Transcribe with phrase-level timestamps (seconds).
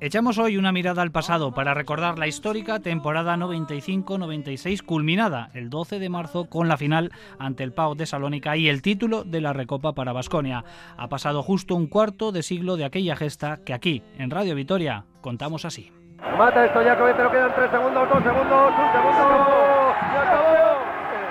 [0.00, 5.98] Echamos hoy una mirada al pasado para recordar la histórica temporada 95-96 culminada el 12
[5.98, 9.52] de marzo con la final ante el Pau de Salónica y el título de la
[9.52, 10.64] Recopa para Basconia.
[10.96, 15.04] Ha pasado justo un cuarto de siglo de aquella gesta que aquí, en Radio Vitoria,
[15.20, 15.90] contamos así.
[16.38, 19.94] Mata esto ya, pero quedan tres segundos, dos segundos, un segundo.
[19.98, 20.78] ¡Y acabó!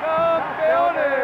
[0.03, 1.15] ¡Campeones!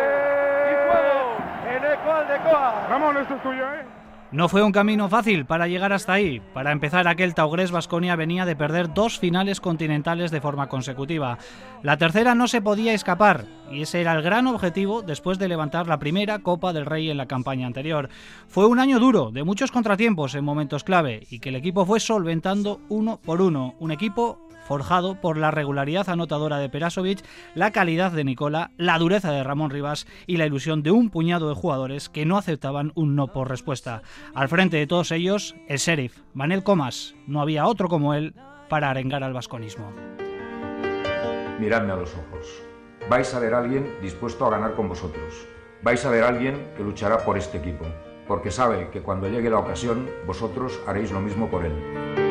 [0.71, 1.75] ¡Y fuego!
[1.75, 2.87] En Ecual de Coa.
[2.89, 4.06] Vamos, esto es tuyo, ¿eh?
[4.29, 6.41] No fue un camino fácil para llegar hasta ahí.
[6.53, 11.37] Para empezar, aquel Taugres Vasconia venía de perder dos finales continentales de forma consecutiva.
[11.81, 15.87] La tercera no se podía escapar, y ese era el gran objetivo después de levantar
[15.87, 18.09] la primera Copa del Rey en la campaña anterior.
[18.49, 22.01] Fue un año duro, de muchos contratiempos en momentos clave, y que el equipo fue
[22.01, 23.75] solventando uno por uno.
[23.79, 27.23] Un equipo forjado por la regularidad anotadora de Perasovic,
[27.55, 31.49] la calidad de Nicola, la dureza de Ramón Rivas y la ilusión de un puñado
[31.49, 34.01] de jugadores que no aceptaban un no por respuesta.
[34.35, 37.15] Al frente de todos ellos, el sheriff, Manel Comas.
[37.25, 38.35] No había otro como él
[38.69, 39.91] para arengar al vasconismo.
[41.59, 42.61] Miradme a los ojos.
[43.09, 45.47] Vais a ver a alguien dispuesto a ganar con vosotros.
[45.81, 47.85] Vais a ver a alguien que luchará por este equipo,
[48.27, 52.26] porque sabe que cuando llegue la ocasión, vosotros haréis lo mismo por él.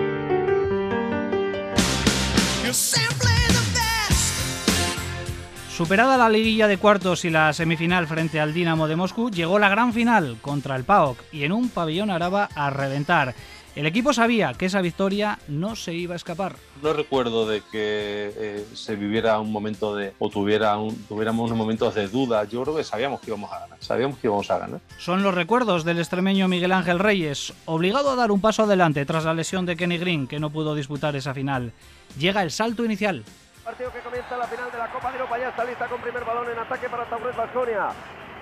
[5.76, 9.68] Superada la liguilla de cuartos y la semifinal frente al Dinamo de Moscú, llegó la
[9.68, 13.34] gran final contra el PAOK y en un pabellón araba a reventar.
[13.76, 16.56] El equipo sabía que esa victoria no se iba a escapar.
[16.82, 21.58] No recuerdo de que eh, se viviera un momento de, o tuviera un, tuviéramos unos
[21.58, 22.44] momentos de duda.
[22.44, 23.78] Yo creo que sabíamos que íbamos a ganar.
[23.80, 24.80] Sabíamos que íbamos a ganar.
[24.96, 29.26] Son los recuerdos del extremeño Miguel Ángel Reyes, obligado a dar un paso adelante tras
[29.26, 31.74] la lesión de Kenny Green, que no pudo disputar esa final.
[32.18, 33.24] Llega el salto inicial.
[33.62, 35.38] Partido que comienza la final de la Copa de Europa.
[35.38, 37.88] Ya está lista con primer balón en ataque para Taurus Basconia.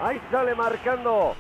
[0.01, 1.35] Ahí sale marcando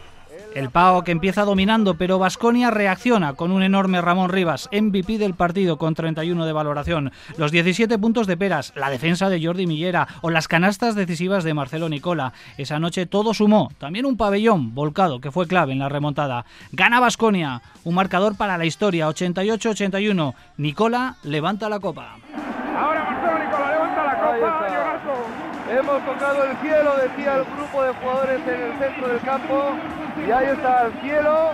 [0.54, 5.34] el Pau que empieza dominando, pero Vasconia reacciona con un enorme Ramón Rivas, MVP del
[5.34, 10.06] partido con 31 de valoración, los 17 puntos de Peras, la defensa de Jordi Millera
[10.22, 12.32] o las canastas decisivas de Marcelo Nicola.
[12.56, 16.44] Esa noche todo sumó, también un pabellón volcado que fue clave en la remontada.
[16.72, 20.34] Gana Vasconia, un marcador para la historia, 88-81.
[20.56, 22.16] Nicola levanta la copa.
[22.76, 25.23] Ahora Marcelo Nicola levanta la copa,
[25.70, 29.72] Hemos tocado el cielo, decía el grupo de jugadores en el centro del campo.
[30.26, 31.52] Y ahí está el cielo,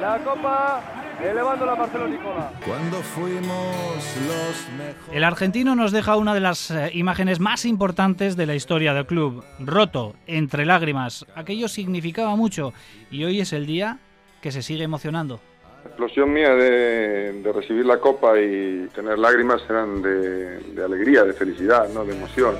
[0.00, 0.80] la copa
[1.20, 2.52] elevando la Marcelo Nicola.
[2.64, 5.12] Cuando fuimos los mejores.
[5.12, 9.06] El argentino nos deja una de las eh, imágenes más importantes de la historia del
[9.06, 9.44] club.
[9.58, 11.26] Roto, entre lágrimas.
[11.34, 12.72] Aquello significaba mucho
[13.10, 13.98] y hoy es el día
[14.40, 15.40] que se sigue emocionando.
[15.82, 21.32] La explosión mía de, recibir la copa y tener lágrimas eran de, de alegría, de
[21.32, 22.04] felicidad, ¿no?
[22.04, 22.54] de emoción.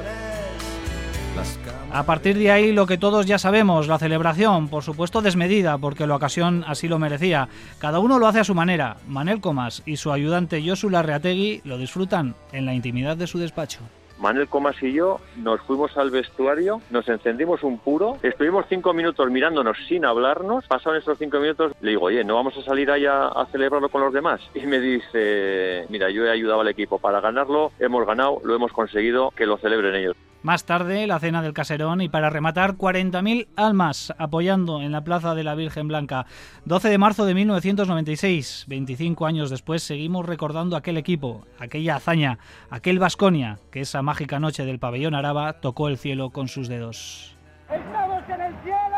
[1.93, 6.07] A partir de ahí lo que todos ya sabemos, la celebración, por supuesto desmedida, porque
[6.07, 7.49] la ocasión así lo merecía.
[7.81, 8.97] Cada uno lo hace a su manera.
[9.09, 13.81] Manel Comas y su ayudante Josu Larreategui lo disfrutan en la intimidad de su despacho.
[14.21, 19.31] Manuel Comas y yo nos fuimos al vestuario, nos encendimos un puro, estuvimos cinco minutos
[19.31, 23.07] mirándonos sin hablarnos, pasaron esos cinco minutos, le digo, oye, ¿no vamos a salir ahí
[23.07, 24.43] a, a, celebrarlo con los demás?
[24.55, 28.73] Y me dice, mira, yo he ayudado al equipo para ganarlo, hemos ganado, lo hemos
[28.73, 30.17] conseguido, que lo celebren ellos.
[30.43, 35.35] Más tarde, la cena del caserón y para rematar, 40.000 almas apoyando en la Plaza
[35.35, 36.25] de la Virgen Blanca.
[36.65, 42.39] 12 de marzo de 1996, 25 años después, seguimos recordando aquel equipo, aquella hazaña,
[42.71, 47.37] aquel Vasconia, que esa mágica noche del pabellón araba tocó el cielo con sus dedos.
[47.71, 48.97] ¡Estamos en el cielo!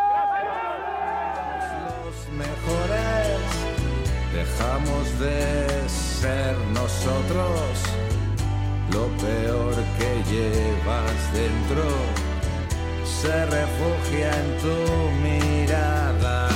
[2.04, 3.38] Los mejores,
[4.32, 7.82] dejamos de ser nosotros
[8.92, 10.61] lo peor que llevas
[11.32, 11.84] dentro
[13.04, 14.76] se refugia en tu
[15.22, 16.48] mirada.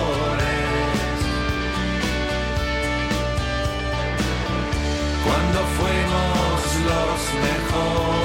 [5.26, 6.58] Cuando fuimos
[6.90, 8.17] los mejores.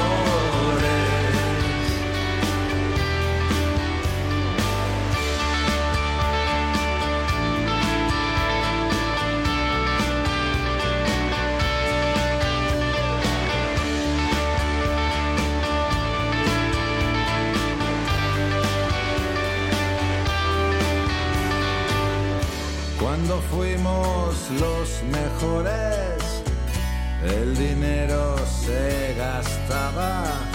[23.40, 26.42] Fuimos los mejores,
[27.24, 30.51] el dinero se gastaba